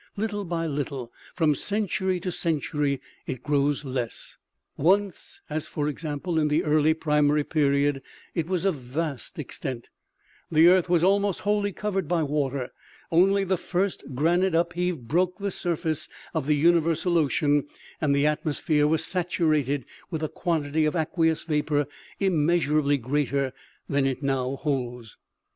Little 0.17 0.45
by 0.45 0.65
little, 0.65 1.13
from 1.35 1.53
century 1.53 2.19
to 2.21 2.31
century, 2.31 2.99
it 3.27 3.43
grows 3.43 3.85
less. 3.85 4.37
Once, 4.75 5.41
as 5.47 5.67
for 5.67 5.87
example 5.87 6.39
in 6.39 6.47
the 6.47 6.63
early 6.63 6.95
primary 6.95 7.43
period, 7.43 8.01
it 8.33 8.47
was 8.47 8.65
of 8.65 8.73
vast 8.73 9.37
extent; 9.37 9.89
the 10.51 10.67
earth 10.67 10.89
was 10.89 11.03
almost 11.03 11.41
wholly 11.41 11.71
covered 11.71 12.07
by 12.07 12.23
water, 12.23 12.71
only 13.11 13.43
the 13.43 13.57
first 13.59 14.03
granite 14.15 14.55
upheavel 14.55 14.97
broke 15.03 15.37
the 15.37 15.51
surface 15.51 16.09
of 16.33 16.47
the 16.47 16.55
universal 16.55 17.15
ocean, 17.15 17.67
and 18.01 18.15
the 18.15 18.25
atmosphere 18.25 18.87
was 18.87 19.05
saturated 19.05 19.85
with 20.09 20.23
a 20.23 20.29
quantity 20.29 20.85
of 20.85 20.95
aqueous 20.95 21.43
vapor 21.43 21.85
immeasurably 22.19 22.97
greater 22.97 23.53
than 23.87 24.05
that 24.05 24.09
it 24.13 24.23
now 24.23 24.55
holds. 24.55 25.19